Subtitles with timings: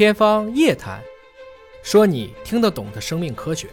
[0.00, 0.98] 天方夜谭，
[1.82, 3.68] 说你听得懂的生命科学。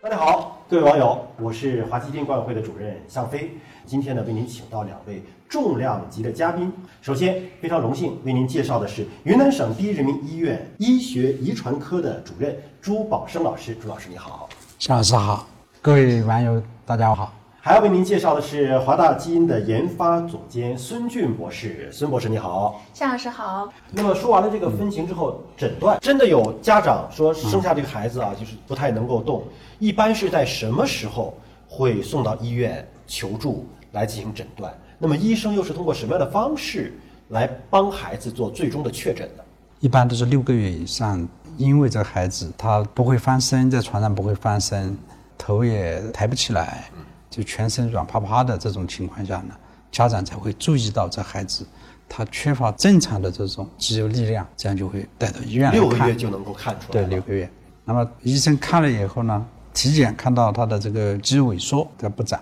[0.00, 3.50] 大家好，各位网友，我是华西店管委会的主任向飞。
[3.84, 6.72] 今天呢，为您请到两位重量级的嘉宾。
[7.02, 13.74] 首先，非常荣幸为您介绍的是云南省第一人民医院医学遗传科的主任朱宝生老师。
[13.74, 14.48] 朱老师你好。
[14.78, 15.46] 向老师好，
[15.82, 17.30] 各位网友大家好。
[17.66, 21.88] 还要为您介绍的是华大基因的研发总监孙俊博士。
[21.90, 22.82] 孙博士你好。
[22.92, 23.72] 夏老师好。
[23.90, 29.42] 那么说完了这个分型之后，诊断真的有家长说生下这个孩子啊，就是不太能够动，
[29.78, 31.34] 一般是在什么时候
[31.66, 34.70] 会送到医院求助来进行诊断？
[34.98, 36.92] 那么医生又是通过什么样的方式
[37.28, 39.42] 来帮孩子做最终的确诊呢？
[39.80, 44.94] 一般都是六个月以上，因为这个孩子他不会翻身，在床上不会翻身，
[45.38, 46.90] 头也抬不起来，
[47.34, 49.56] 就全身软趴趴的这种情况下呢，
[49.90, 51.66] 家长才会注意到这孩子
[52.08, 57.08] 他缺乏正常的这种肌肉力量，这样就会带到医院来看六个月就能够看出来对，了。
[57.08, 57.50] 六个月。
[57.84, 62.40] 那么医生看了以后呢，体检看到他的这个肌肉萎缩，他不长，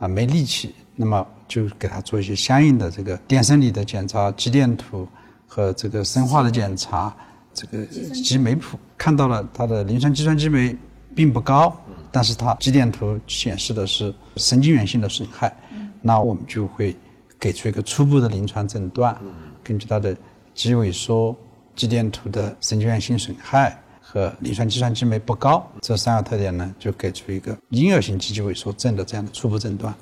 [0.00, 5.06] 啊，没力气，那么就给他做一些相应的这个电生理的检查、肌电图
[5.46, 7.14] 和这个生化的检查，
[7.52, 10.76] 这个肌酶谱看到了他的磷酸肌酸激酶
[11.14, 11.72] 并不高，
[12.14, 15.52] 但是它肌电图显示的是神经元性的损害，
[16.00, 16.94] 那我们就会
[17.40, 19.18] 给出一个初步的临床诊断，
[19.64, 20.16] 根据它的
[20.54, 21.36] 肌萎缩、
[21.74, 29.92] 肌电图的神经元性损害和磷酸肌酸激酶不高这三个特点呢，就给出一个婴儿型肌肌萎缩症的这样的初步诊断。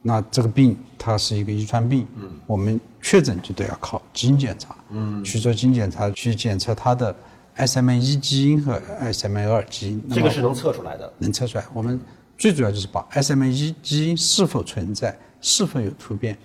[0.00, 7.14] 那这个病它是一个遗传病，嗯，我们确诊就得要靠基因检查，嗯，去做基因检查，去检测它的
[7.58, 8.80] SMA 一基因和
[9.12, 10.08] SMA 二基因。
[10.10, 11.12] 这个是能测出来的。
[11.18, 11.64] 能测出来。
[11.74, 12.00] 我们
[12.36, 16.36] 最主要就是把 SMA 一基因是否存在，是否有突变，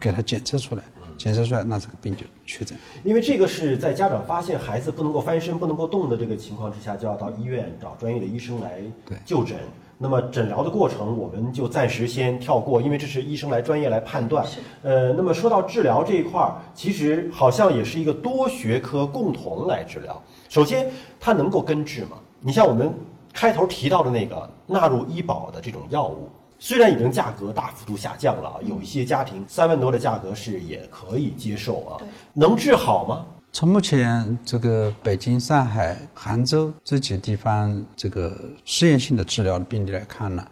[0.00, 0.82] 给它检测出来。
[1.18, 2.76] 检测出来，那这个病就确诊。
[3.04, 8.80] 因为这个是在家长发现孩子不能够翻身、不能够动的这个情况之下，就要到医院找专业的医生来
[9.24, 9.58] 就诊。
[10.02, 14.44] 那么诊疗的过程，我们就暂时先跳过，因为这是医生来专业来判断。
[14.82, 20.20] 呃，那么说到治疗这一块儿，其实好像也是一个多学科共同来治疗。
[20.48, 22.16] 首先，它能够根治吗？
[22.40, 22.92] 你像我们
[23.32, 33.24] 开头提到的那个纳入医保的这种药物，虽然已经价格大幅度下降了啊，有一些家庭三万多的价格是也可以接受啊对，能治好吗？
[33.54, 40.46] 从目前这个北京、上海、杭州这几个地方这个试验性的治疗的病例来看呢，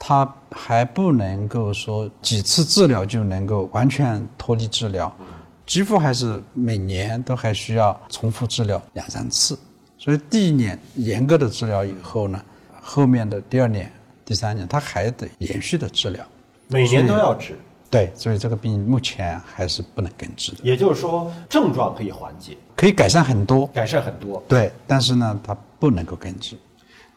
[0.00, 5.14] 它还不能够说几次治疗就能够完全脱离治疗，
[5.64, 9.56] 几乎还是每年都还需要重复治疗两三次。
[9.96, 12.44] 所以第一年严格的治疗以后呢，
[12.80, 13.92] 后面的第二年、
[14.24, 16.26] 第三年它还得延续的治疗。
[16.66, 17.56] 每年都要治，
[17.90, 24.40] 对，所以这个病目前还是不能根治的，也就是说症状可以缓解，可以改善很多，改善很多。
[24.46, 26.56] 对，但是呢，它不能够根治。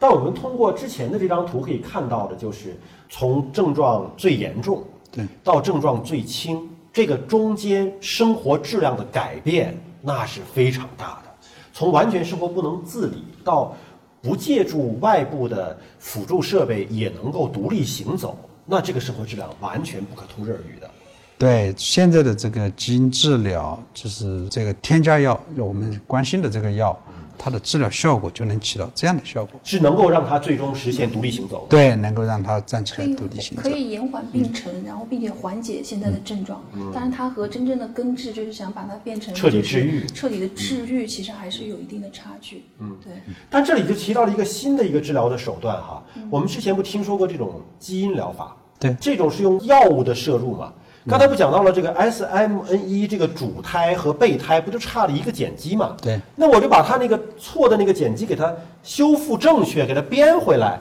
[0.00, 2.76] 但我们通过之前的这张图可以看到的，就是
[3.08, 11.30] 从症状最严重对到症状最轻，这个中间生活质量的改变那是非常大的。
[11.72, 13.72] 从完全生活不能自理到
[14.20, 18.36] 不借助外部的辅助设备也能够独立行走，
[18.66, 20.90] 那这个生活质量完全不可同日而语的。
[21.36, 26.98] 对现在的这个基因治疗，就是这个添加药，我们关心的这个药，
[27.38, 29.60] 它的治疗效果就能起到这样的效果。
[29.64, 31.66] 是能够让它最终实现独立行走。
[31.68, 33.70] 对，能够让它站起来独立行走可。
[33.70, 36.62] 以延缓病程，然后并且缓解现在的症状。
[36.74, 42.64] 嗯当然，它和真正的根治，就是想把它变成彻底治愈彻底的治愈，其实还是有一定的差距。
[42.78, 43.12] 嗯，对。
[43.50, 48.56] 但这里就提到了一个新的一个治疗的手段哈，我们之前不听说过这种基因疗法？
[48.78, 50.72] 对这种是用药物的摄入嘛？
[51.06, 55.94] 刚才不讲到了这个 SMN 1这个主胎和备胎不就差了一个碱基嘛？
[56.00, 58.50] 对，那我就把它那个错的那个碱基给它
[58.82, 60.80] 修复正确，给它编回来，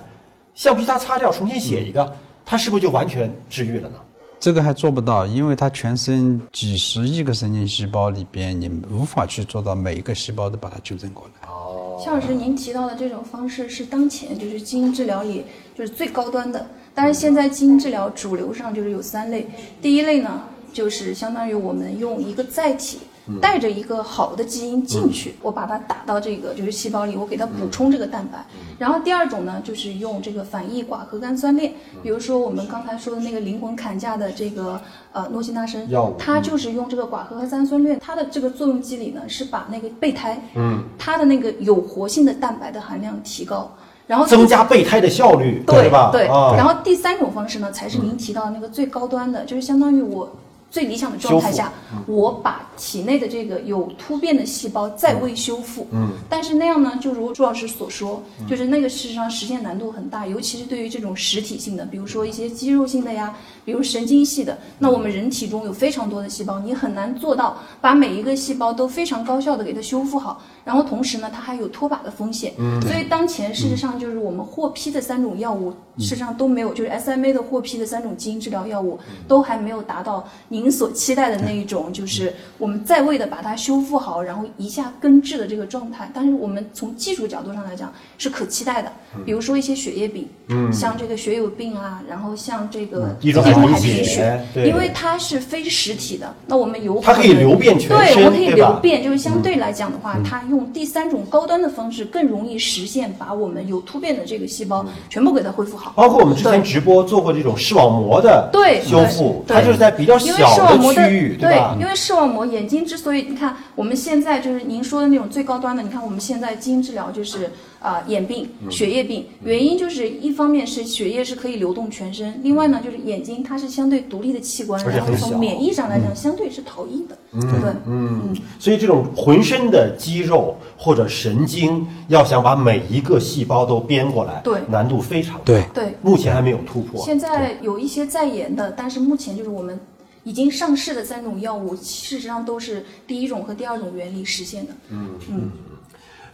[0.55, 3.95] 橡皮擦擦掉，重新写一个，它是不是就完全治愈了呢？
[4.39, 11.49] 这个还做不到，因为它全身几十亿个神经细胞里边，你无法去做到每一个细胞都把它纠正过来。
[11.49, 11.97] 哦。
[12.03, 15.45] 肖老师，您提到的这种方式是当前就是基因治疗里
[15.75, 16.65] 就是最高端的。
[16.93, 19.47] 但是现在基因治疗主流上就是有三类，
[19.81, 22.99] 第一类呢就是相当于我们用一个载体。
[23.41, 28.45] 带着一个好的基因进去，我把它打到这个就是细胞里，我给它补充这个蛋白。
[28.77, 34.77] 然后第二种呢，就是用这个反义寡核苷酸链，比如说我们刚才说的那个灵魂砍价的这个
[35.13, 43.73] 呃诺西那申药物，它就是用这个寡核苷酸链，它的这个作用机理呢是把那个备胎，嗯，它的那个有活性的蛋白的含量提高，
[44.07, 46.09] 然后增加备胎的效率，对吧？
[46.11, 50.29] 对，啊，然后第三种方式呢，才是您提到的那个最高端的，就是相当于我
[50.73, 55.85] 最理想的状态下，嗯我把体内的这个有突变的细胞再未修复。
[55.91, 64.57] 嗯，但是那样呢，就如朱老师所说，就是那个事实上实现难度很大，尤其是对于这种实体性的，比如说一些肌肉性的呀，比如神经系的。
[64.79, 72.51] 那我们人体中有非常多的细胞，你很难做到把每一个细胞都非常高效的给它修复好，然后同时呢，它还有脱靶的风险。
[72.57, 78.97] 嗯，所以当前事实上就是我们获批的三种药物，事实上都没有，就是 SMA 的获批的三种基因治疗药物，
[79.27, 86.09] 都还没有达到您所期待的那一种，就是我们在位的把它修复好，然后一下根治的这个状态。
[86.13, 88.91] 但是我们从技术角度上来讲是可期待的，
[89.25, 94.67] 比如说一些血液病，嗯，像这个血友病啊，然后像这个地中地中海海贫血，对。
[94.67, 105.93] 因为它是非实体的，那我们有它可以能流遍全对，身我们可以流遍，就是相对来讲的话，它用第三种高端的方式更容易实现把我们有突变的这个细胞全部给它恢复好。
[105.95, 109.55] 包括我们之前直播做过这种视网膜的对修复，对。
[109.55, 111.77] 它就是在比较因为小视网膜的区域，对吧？
[111.79, 118.71] 因为视网膜眼睛之所以你看我们现在就是您说的那种最高端的，你看我们现在基因治疗就是啊、眼病、嗯。
[118.71, 127.73] 血液病，原因就是一方面是血液是可以流动全身，另外呢就是眼睛它是相对独立的器官，然后从免疫上来讲相对是逃逸的，对。
[127.85, 135.43] 嗯，所以这种浑身的肌肉或者神经，要想把每一个细胞都编过来，对难度非常大。
[135.45, 137.03] 对对目前还没有突破。
[137.03, 139.79] 现在有一些在研的，但是目前就是我们
[140.23, 144.73] 已经上市的三种药物，事实上都是第一种和第二种原理实现的。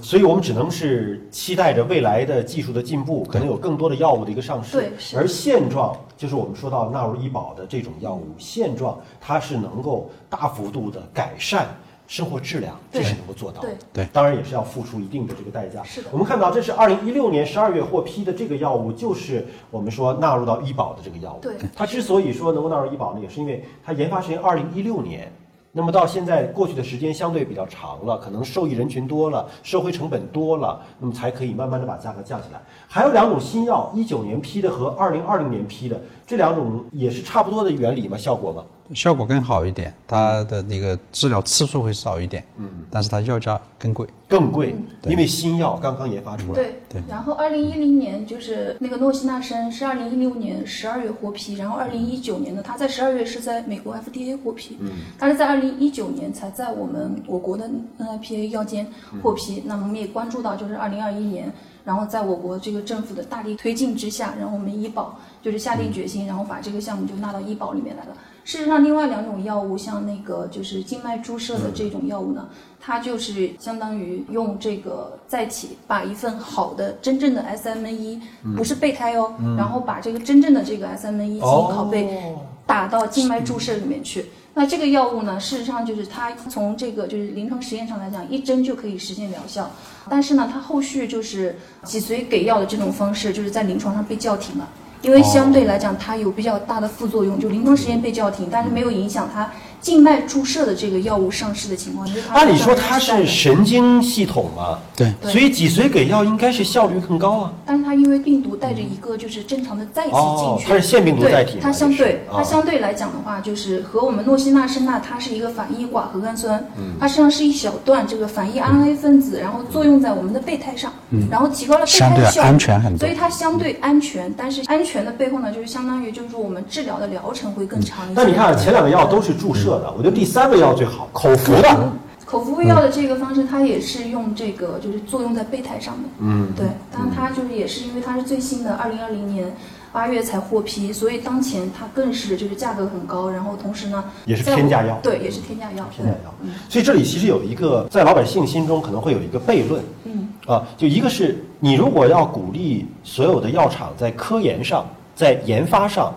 [0.01, 4.77] 所以我们只能是期待着未来的技术的进步，可能有更多的药物的一个上市。
[4.77, 11.67] 对而现状就是我们说到纳入医保的这种药物，现状它是能够大幅度的改善
[12.07, 13.67] 生活质量，这是能够做到的。
[13.67, 15.83] 对对当然也是要付出一定的这个代价。
[15.83, 21.39] 是的我们看到这是二零一六年十二月获批的这个药物，就是我们说纳入到医保的这个药物。
[21.41, 25.31] 对它之所以说能够纳入医保呢，也是因为它研发时间二零一六年。
[25.71, 32.62] 那么到现在过去的时间相对比较长了，可能受益人群多了，社会成本多了，那么才可以慢慢的把价格降下来。
[32.88, 38.18] 还有两种新药，一九年批的和二零二零年批的，这两种也是差不多的原理吗？
[38.18, 38.63] 效果吗？
[38.94, 44.07] 效果更好一点，它的那个治疗次数会少一点，嗯，但是它药价更贵。
[44.27, 46.53] 更贵，对因为新药刚刚研发出来。
[46.53, 58.85] 对对然后二零一零年就是那个诺西那申是二零一六年十二月获批，然后二零一九年呢，它在十二月是在美国 FDA 获批，嗯，它是在二零一九年才在我们我国的 NIPA 药监
[59.24, 59.63] 获批。
[59.65, 61.51] 那么我们也关注到，就是二零二一年，
[61.83, 68.15] 然后在我国这个政府的大力推进之下，然后我们医保就是下定决心，然后把这个项目就纳到医保里面来了。
[68.44, 72.47] 事实上，另外两种药物，像那个就是静脉注射的这种药物呢，
[72.80, 78.19] 它就是相当于用这个载体把一份好的真正的 SMN1，、
[78.56, 82.39] 不是备胎哦，然后把这个真正的这个 SMN1 基因拷贝哦。
[82.65, 84.25] 打到静脉注射里面去。
[84.53, 89.68] 那这个药物呢，事实上就是它从这个就是临床实验上来讲，一针就可以实现疗效，
[90.07, 94.69] 但是呢，它后续就是脊髓给药的这种方式，就是在临床上被叫停了。
[95.01, 99.49] 因为相对来讲，它有比较大的副作用，就临床实验被叫停，但是没有影响它
[99.81, 102.07] 静脉注射的这个药物上市的情况。
[102.07, 107.53] 就是按理说它是神经系统嘛，对对所以脊髓给药应该是效率更高啊。
[107.65, 120.92] 但是它因为病毒带着一个就是正常的载体进去，哦它是腺病毒载体它相就是对啊它相对来讲的话，就是和我们诺西那申钠它是一个反义寡核苷酸，嗯它实际上是一小段这个反义 RNA 分子，然后作用在我们的备胎上，
[121.30, 124.33] 然后提高了备胎的效率，安全很多所以它相对安全。
[124.37, 128.13] 但是安全的背后呢，就是相当于就是说我们治疗的疗程会更长一些。
[128.15, 131.94] 但你看前两个药都是注射的，我觉得第三个药最好，口服的。
[132.26, 139.52] 口服药的这个方式，它也是用这个就是作用在备胎上的，嗯，对，当然它就是也是因为它是最新的，二零二零年
[139.92, 146.31] 八月才获批，所以当前它更是就是价格很高，然后同时呢也是天价药对，也是天价药，天价药。
[146.69, 154.85] 所以这里其实有一个在老百姓心中可能会有一个悖论，嗯，啊，就一个是你如果要鼓励所有的药厂在科研上、
[155.16, 156.14] 在研发上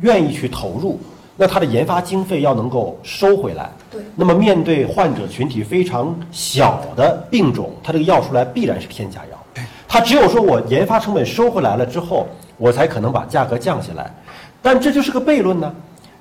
[0.00, 0.98] 愿意去投入，
[1.36, 3.70] 那它的研发经费要能够收回来。
[3.90, 9.62] 对那么面对患者群体非常小的病种，它这个药出来必然是天价药。
[9.88, 12.26] 它只有说我研发成本收回来了之后，
[12.56, 14.12] 我才可能把价格降下来。
[14.60, 15.72] 但这就是个悖论呢。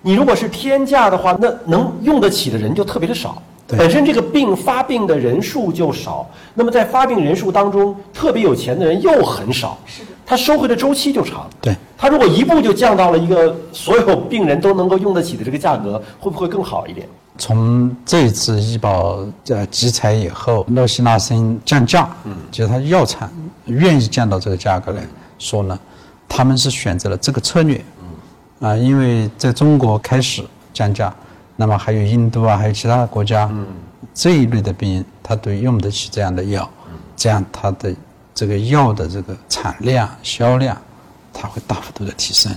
[0.02, 3.42] 你如果是天价的话，那能用得起的人就特别的少。
[3.68, 11.50] 本身这个病发病的人数就少，那么在发病人数当中，特别有钱的人又很少，是的，他收回的周期就长。
[11.62, 17.08] 对，它如果一步就降到了一个所有病人都能够用得起的这个价格，会不会更好一点？
[17.38, 23.30] 从这一次医保呃集采以后，诺西那森降价，嗯，就是它药厂
[23.66, 25.02] 愿意降到这个价格来
[25.38, 25.78] 说呢，
[26.28, 31.14] 他们是选择了这个策略，嗯，啊，因为在中国开始降价，
[31.56, 33.66] 那么还有印度啊，还有其他的国家，嗯。
[34.14, 36.70] 这一类的病人他都用得起这样的药，
[37.18, 37.94] 这样他的
[38.36, 40.78] 这个药的这个产量、销量，
[41.34, 42.52] 它会大幅度的提升。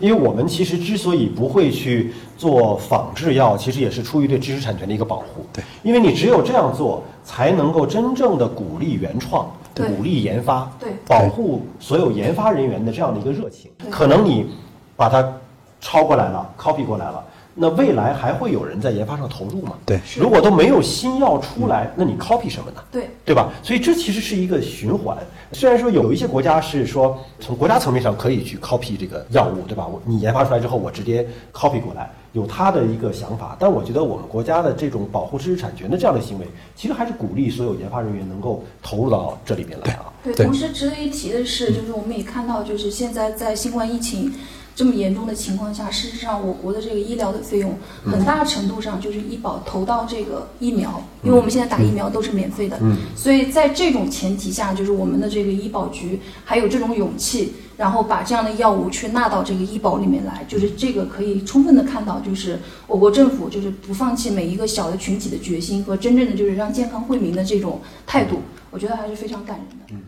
[0.00, 5.46] 因为我们其实之所以不会去做仿制药，其实也是出于对知识产权的一个保护。
[5.52, 9.46] 对，因为你只有这样做，才能够真正的鼓励原创，
[9.76, 13.70] 鼓励研发，对保护所有研发人员的这样的一个热情。
[13.90, 14.50] 可能你
[14.96, 15.24] 把它
[15.80, 17.24] 抄过来了，copy 过来了。
[17.54, 19.74] 那未来还会有人在研发上投入吗？
[19.86, 22.82] 对如果都没有新药出来，那你 copy 什么呢？
[22.90, 23.52] 对对吧？
[23.62, 25.16] 所以这其实是一个循环。
[25.52, 29.86] 虽然说有一些国家是说从国家层面上可以去 copy 这个药物，对吧？
[29.86, 33.56] 我你研发出来之后，我直接 copy 过来，有他的一个想法。
[33.58, 40.12] 但我觉得我们国家的这种保护知识产权的这样的行为，其实还是鼓励所有研发人员能够投入到这里边来啊。
[40.24, 44.32] 对，对同时值得一提的是，就是我们也看到，就是现在在新冠疫情
[44.74, 57.54] 这么严重的情况下，事实上我国的这个医疗的费用很大程度上就是医保投到这个疫苗，因为我们现在打疫苗都是免费的，嗯所以在这种前提下，就是我们的这个医保局还有这种勇气。
[57.76, 70.04] 然后把这样的药物去纳到这个医保里面来，就是这个可以充分的看到，就是我国政府就是不放弃每一个小的群体的决心和真正的就是让健康惠民的这种态度，我觉得还是非常感人的。